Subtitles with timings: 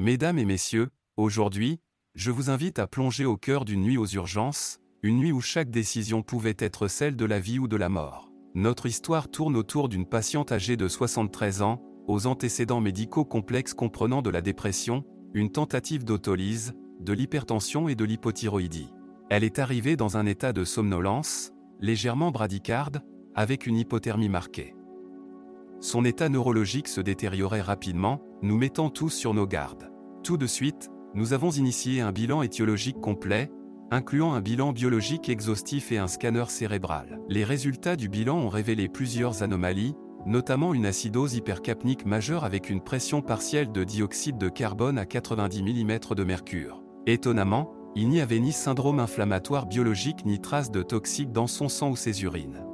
[0.00, 1.80] Mesdames et messieurs, aujourd'hui,
[2.14, 5.70] je vous invite à plonger au cœur d'une nuit aux urgences, une nuit où chaque
[5.70, 8.30] décision pouvait être celle de la vie ou de la mort.
[8.54, 14.22] Notre histoire tourne autour d'une patiente âgée de 73 ans, aux antécédents médicaux complexes comprenant
[14.22, 15.02] de la dépression,
[15.34, 18.92] une tentative d'autolyse, de l'hypertension et de l'hypothyroïdie.
[19.30, 23.02] Elle est arrivée dans un état de somnolence, légèrement bradycarde,
[23.34, 24.76] avec une hypothermie marquée.
[25.80, 29.87] Son état neurologique se détériorait rapidement, nous mettant tous sur nos gardes.
[30.28, 33.50] Tout de suite, nous avons initié un bilan étiologique complet,
[33.90, 37.18] incluant un bilan biologique exhaustif et un scanner cérébral.
[37.30, 39.94] Les résultats du bilan ont révélé plusieurs anomalies,
[40.26, 45.62] notamment une acidose hypercapnique majeure avec une pression partielle de dioxyde de carbone à 90
[45.62, 46.82] mm de mercure.
[47.06, 51.88] Étonnamment, il n'y avait ni syndrome inflammatoire biologique ni trace de toxiques dans son sang
[51.88, 52.66] ou ses urines.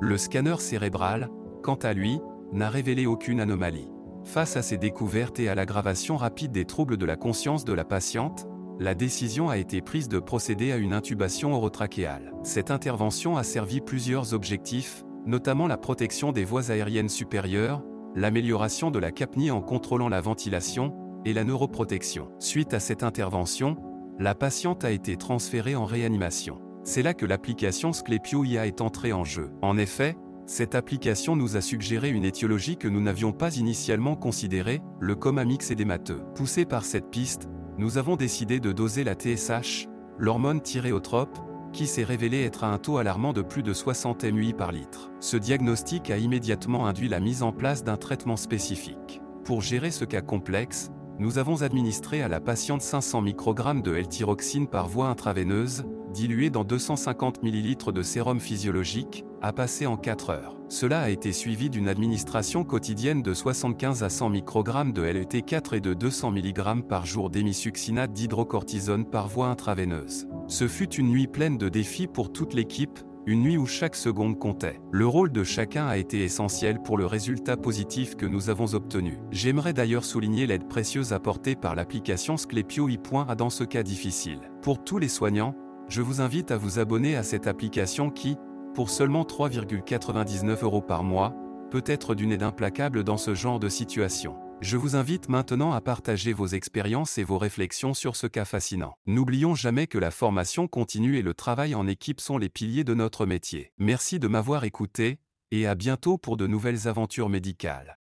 [0.00, 1.30] Le scanner cérébral,
[1.62, 2.18] quant à lui,
[2.52, 3.92] n'a révélé aucune anomalie.
[4.24, 7.84] Face à ces découvertes et à l'aggravation rapide des troubles de la conscience de la
[7.84, 8.46] patiente,
[8.80, 12.32] la décision a été prise de procéder à une intubation orotrachéale.
[12.42, 17.82] Cette intervention a servi plusieurs objectifs, notamment la protection des voies aériennes supérieures,
[18.14, 22.30] l'amélioration de la capnie en contrôlant la ventilation, et la neuroprotection.
[22.38, 23.76] Suite à cette intervention,
[24.18, 26.60] la patiente a été transférée en réanimation.
[26.84, 29.50] C'est là que l'application Sclepio IA est entrée en jeu.
[29.60, 30.16] En effet,
[30.48, 35.44] cette application nous a suggéré une étiologie que nous n'avions pas initialement considérée, le coma
[35.44, 36.22] mix édémateux.
[36.34, 41.38] Poussé par cette piste, nous avons décidé de doser la TSH, l'hormone thyréotrope,
[41.74, 45.10] qui s'est révélée être à un taux alarmant de plus de 60 MUI par litre.
[45.20, 49.20] Ce diagnostic a immédiatement induit la mise en place d'un traitement spécifique.
[49.44, 54.66] Pour gérer ce cas complexe, nous avons administré à la patiente 500 microgrammes de L-tyroxine
[54.66, 55.84] par voie intraveineuse,
[56.18, 60.56] dilué dans 250 ml de sérum physiologique, à passer en 4 heures.
[60.68, 65.80] Cela a été suivi d'une administration quotidienne de 75 à 100 microgrammes de LET4 et
[65.80, 70.26] de 200 mg par jour d'émisuccinate d'hydrocortisone par voie intraveineuse.
[70.48, 74.40] Ce fut une nuit pleine de défis pour toute l'équipe, une nuit où chaque seconde
[74.40, 74.80] comptait.
[74.90, 79.18] Le rôle de chacun a été essentiel pour le résultat positif que nous avons obtenu.
[79.30, 84.40] J'aimerais d'ailleurs souligner l'aide précieuse apportée par l'application Sclepio I.A dans ce cas difficile.
[84.62, 85.54] Pour tous les soignants,
[85.88, 88.36] je vous invite à vous abonner à cette application qui,
[88.74, 91.34] pour seulement 3,99 euros par mois,
[91.70, 94.36] peut être d'une aide implacable dans ce genre de situation.
[94.60, 98.94] Je vous invite maintenant à partager vos expériences et vos réflexions sur ce cas fascinant.
[99.06, 102.94] N'oublions jamais que la formation continue et le travail en équipe sont les piliers de
[102.94, 103.72] notre métier.
[103.78, 105.20] Merci de m'avoir écouté,
[105.52, 107.98] et à bientôt pour de nouvelles aventures médicales.